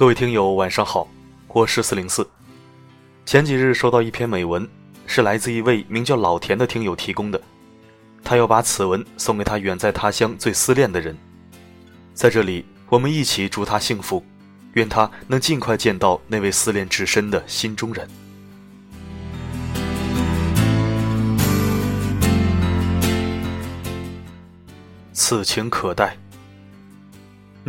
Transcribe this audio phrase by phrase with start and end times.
[0.00, 1.06] 各位听友，晚上好，
[1.48, 2.26] 我是四零四。
[3.26, 4.66] 前几日收到一篇美文，
[5.06, 7.38] 是来自一位名叫老田的听友提供的，
[8.24, 11.14] 他要把此文送给他远在他乡最思念的人。
[12.14, 14.24] 在这里，我们一起祝他幸福，
[14.72, 18.08] 愿他能尽快见到那位思念至深的心中人。
[25.12, 26.16] 此情可待。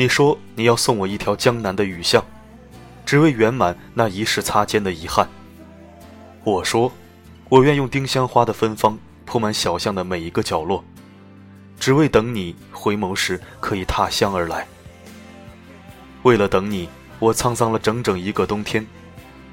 [0.01, 2.25] 你说你要送我一条江南的雨巷，
[3.05, 5.29] 只为圆满那一世擦肩的遗憾。
[6.43, 6.91] 我说，
[7.49, 10.83] 我愿用丁香花的芬芳铺满小巷的每一个角落，
[11.79, 14.67] 只为等你回眸时可以踏香而来。
[16.23, 18.83] 为了等你，我沧桑了整整一个冬天，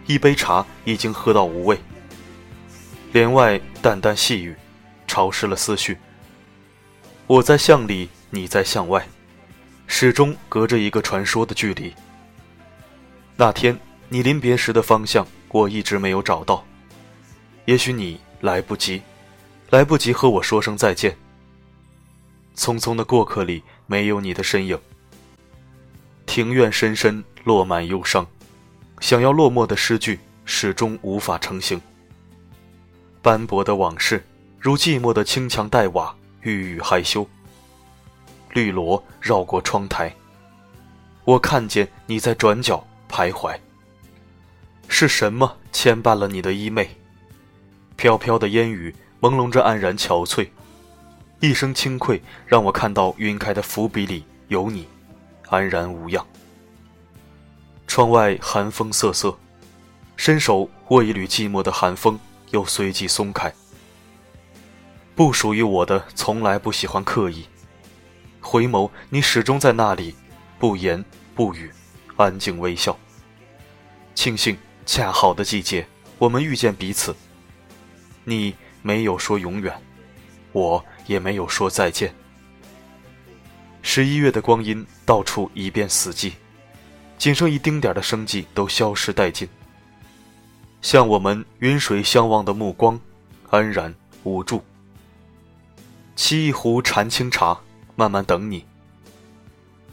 [0.07, 1.79] 一杯茶已经喝到无味。
[3.13, 4.57] 帘外淡淡细雨，
[5.07, 5.99] 潮湿了思绪。
[7.27, 9.07] 我在巷里，你在巷外。
[9.89, 11.93] 始终隔着一个传说的距离。
[13.37, 13.77] 那天
[14.09, 16.65] 你临别时的方向，我一直没有找到。
[17.65, 19.03] 也许你来不及，
[19.71, 21.17] 来不及和我说声再见。
[22.55, 24.79] 匆匆的过客里，没有你的身影。
[26.27, 28.27] 庭院深深落满忧伤，
[29.01, 31.81] 想要落寞的诗句，始终无法成型。
[33.23, 34.25] 斑驳的往事，
[34.61, 37.29] 如寂寞的青墙黛瓦，郁郁害羞。
[38.53, 40.15] 绿萝绕过窗台，
[41.25, 43.59] 我看见你在转角徘徊。
[44.89, 46.89] 是什么牵绊了你的衣袂？
[47.97, 50.49] 飘飘的烟雨朦胧着黯然憔悴，
[51.41, 54.87] 一声轻愧让我看到晕开的伏笔里有你，
[55.49, 56.25] 安然无恙。
[57.87, 59.37] 窗外寒风瑟瑟，
[60.17, 62.19] 伸手握一缕寂寞的寒风，
[62.51, 63.53] 又随即松开。
[65.15, 67.45] 不属于我的，从来不喜欢刻意。
[68.51, 70.15] 回眸，你始终在那里，
[70.59, 71.05] 不言
[71.35, 71.71] 不语，
[72.17, 72.99] 安静微笑。
[74.15, 74.57] 庆幸
[74.87, 75.87] 恰好的季节，
[76.17, 77.15] 我们遇见彼此。
[78.25, 79.79] 你没有说永远，
[80.53, 82.11] 我也没有说再见。
[83.83, 86.33] 十一月的光阴，到处一片死寂，
[87.19, 89.47] 仅剩一丁点的生机都消失殆尽。
[90.81, 92.99] 像我们云水相望的目光，
[93.51, 94.65] 安然无助。
[96.17, 97.61] 沏一壶禅清茶。
[97.99, 98.65] 慢慢等你。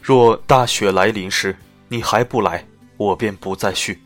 [0.00, 1.58] 若大雪来临时
[1.88, 2.64] 你还不来，
[2.96, 4.00] 我便不再续。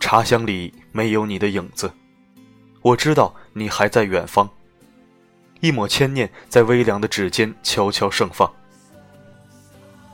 [0.00, 1.92] 茶香里没有你的影子，
[2.80, 4.48] 我知道你还在远方。
[5.60, 8.50] 一抹牵念在微凉的指尖悄悄盛放。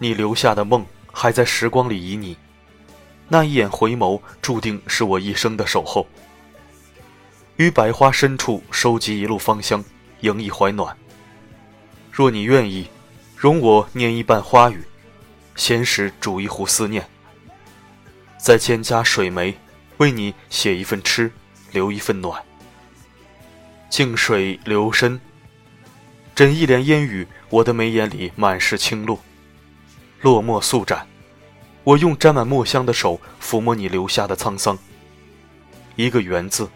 [0.00, 2.37] 你留下的梦还在时光里旖旎，
[3.28, 6.04] 那一眼回眸注定是我一生的守候。
[7.54, 9.84] 于百花深处收集一路芳香，
[10.22, 10.97] 迎一怀暖。
[12.10, 12.88] 若你愿意，
[13.37, 14.82] 容我念一半花语，
[15.54, 17.06] 闲时煮一壶思念，
[18.37, 19.56] 再添加水梅，
[19.98, 21.31] 为你写一份痴，
[21.72, 22.43] 留一份暖。
[23.88, 25.21] 静水流深，
[26.34, 29.19] 枕一帘烟雨，我的眉眼里满是清露。
[30.21, 31.06] 落墨素展，
[31.84, 34.77] 我用沾满墨香的手抚摸你留下的沧桑。
[35.94, 36.69] 一个缘字，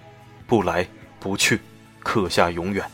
[0.46, 1.60] 不来不去，
[2.00, 2.88] 刻下永远。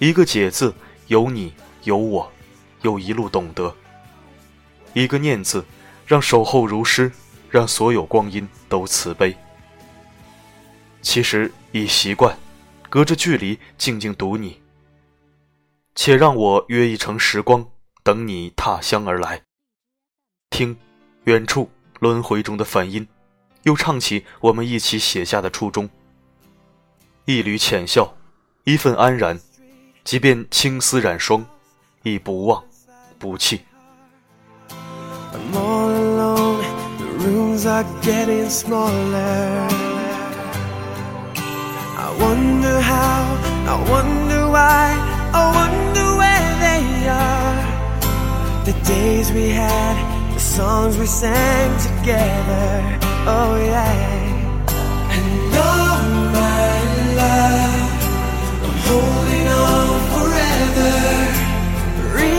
[0.00, 0.74] 一个解字。
[1.08, 1.52] 有你，
[1.84, 2.30] 有我，
[2.82, 3.74] 又一路懂得。
[4.92, 5.64] 一个念字，
[6.06, 7.10] 让守候如诗，
[7.50, 9.36] 让所有光阴都慈悲。
[11.00, 12.38] 其实已习惯，
[12.90, 14.60] 隔着距离静静读你。
[15.94, 17.66] 且让我约一程时光，
[18.02, 19.42] 等你踏香而来。
[20.50, 20.76] 听，
[21.24, 21.70] 远处
[22.00, 23.08] 轮回中的梵音，
[23.62, 25.88] 又唱起我们一起写下的初衷。
[27.24, 28.14] 一缕浅笑，
[28.64, 29.40] 一份安然。
[30.08, 31.44] 即便青丝染霜，
[32.02, 32.64] 亦不忘
[33.18, 33.60] 不弃。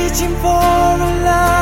[0.09, 1.58] Reaching for a love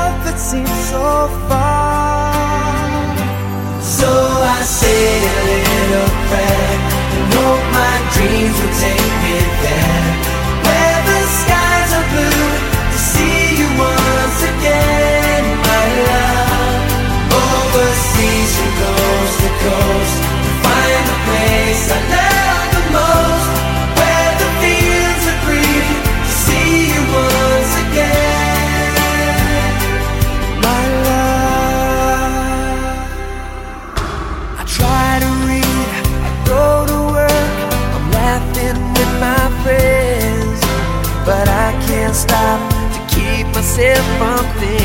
[43.78, 44.77] myself from thinking.